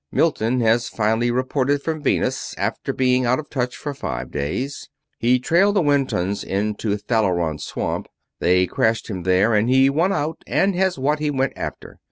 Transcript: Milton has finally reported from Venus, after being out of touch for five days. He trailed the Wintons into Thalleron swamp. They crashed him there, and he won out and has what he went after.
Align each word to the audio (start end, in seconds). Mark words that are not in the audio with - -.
Milton 0.11 0.61
has 0.61 0.89
finally 0.89 1.29
reported 1.29 1.83
from 1.83 2.01
Venus, 2.01 2.55
after 2.57 2.91
being 2.91 3.27
out 3.27 3.37
of 3.37 3.51
touch 3.51 3.77
for 3.77 3.93
five 3.93 4.31
days. 4.31 4.89
He 5.19 5.37
trailed 5.37 5.75
the 5.75 5.83
Wintons 5.83 6.43
into 6.43 6.97
Thalleron 6.97 7.59
swamp. 7.59 8.07
They 8.39 8.65
crashed 8.65 9.11
him 9.11 9.21
there, 9.21 9.53
and 9.53 9.69
he 9.69 9.91
won 9.91 10.11
out 10.11 10.39
and 10.47 10.73
has 10.73 10.97
what 10.97 11.19
he 11.19 11.29
went 11.29 11.53
after. 11.55 11.99